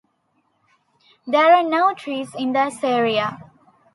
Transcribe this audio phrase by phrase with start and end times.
[1.27, 3.37] There are no trees in this area.